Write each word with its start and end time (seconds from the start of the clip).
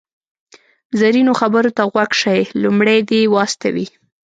زرینو 0.99 1.33
خبرو 1.39 1.71
ته 1.77 1.83
غوږ 1.91 2.11
شئ، 2.21 2.39
لومړی 2.63 2.99
دې 3.09 3.21
و 3.27 3.33
استوئ. 3.45 3.85